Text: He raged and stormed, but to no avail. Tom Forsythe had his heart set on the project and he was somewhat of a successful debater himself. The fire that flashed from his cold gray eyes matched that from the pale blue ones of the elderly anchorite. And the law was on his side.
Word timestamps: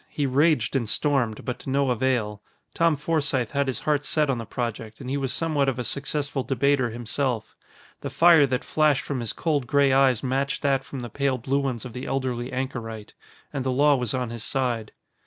He 0.09 0.25
raged 0.25 0.75
and 0.75 0.89
stormed, 0.89 1.45
but 1.45 1.59
to 1.59 1.69
no 1.69 1.91
avail. 1.91 2.41
Tom 2.73 2.95
Forsythe 2.95 3.51
had 3.51 3.67
his 3.67 3.81
heart 3.81 4.03
set 4.03 4.31
on 4.31 4.39
the 4.39 4.47
project 4.47 4.99
and 4.99 5.11
he 5.11 5.15
was 5.15 5.31
somewhat 5.31 5.69
of 5.69 5.77
a 5.77 5.83
successful 5.83 6.41
debater 6.41 6.89
himself. 6.89 7.55
The 7.99 8.09
fire 8.09 8.47
that 8.47 8.63
flashed 8.63 9.03
from 9.03 9.19
his 9.19 9.31
cold 9.31 9.67
gray 9.67 9.93
eyes 9.93 10.23
matched 10.23 10.63
that 10.63 10.83
from 10.83 11.01
the 11.01 11.09
pale 11.11 11.37
blue 11.37 11.59
ones 11.59 11.85
of 11.85 11.93
the 11.93 12.07
elderly 12.07 12.51
anchorite. 12.51 13.13
And 13.53 13.63
the 13.63 13.69
law 13.69 13.95
was 13.95 14.15
on 14.15 14.31
his 14.31 14.43
side. 14.43 14.91